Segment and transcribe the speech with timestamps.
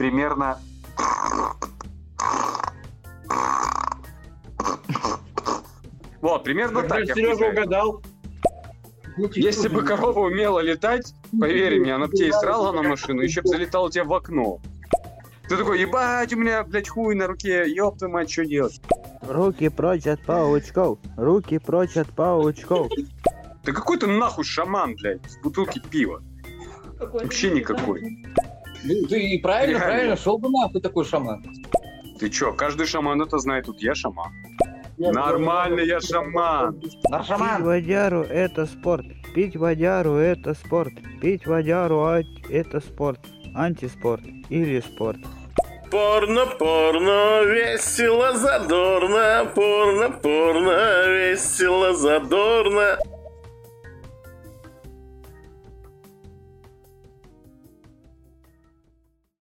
[0.00, 0.58] примерно...
[6.22, 7.06] Вот, примерно так.
[7.06, 8.02] я Сережа угадал.
[9.34, 13.42] Если бы корова умела летать, поверь мне, она бы тебе и срала на машину, еще
[13.42, 14.58] бы залетала тебе в окно.
[15.50, 18.80] Ты такой, ебать, у меня, блядь, хуй на руке, ёб твою мать, что делать?
[19.20, 20.98] Руки прочь от паучков.
[21.18, 22.90] Руки прочь от паучков.
[23.64, 26.22] Да какой ты нахуй шаман, блядь, с бутылки пива?
[26.98, 28.24] Вообще никакой.
[28.84, 29.86] Ну, ты правильно, Реально.
[29.86, 31.44] правильно, шел бы нахуй такой шаман.
[32.18, 34.32] Ты чё, каждый шаман это знает, тут я шаман.
[34.98, 36.80] Нормально, я шаман.
[37.10, 39.06] На Пить водяру это спорт.
[39.34, 40.92] Пить водяру это спорт.
[41.20, 43.20] Пить водяру а- это спорт.
[43.54, 45.18] Антиспорт или спорт.
[45.90, 52.96] Порно, порно, весело, задорно, порно, порно, весело, задорно.